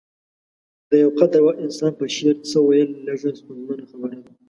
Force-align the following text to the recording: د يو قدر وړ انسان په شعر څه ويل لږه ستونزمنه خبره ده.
د 0.89 0.91
يو 1.03 1.09
قدر 1.19 1.39
وړ 1.43 1.55
انسان 1.65 1.91
په 1.99 2.05
شعر 2.15 2.35
څه 2.49 2.57
ويل 2.67 2.89
لږه 3.07 3.29
ستونزمنه 3.39 3.83
خبره 3.91 4.17
ده. 4.23 4.31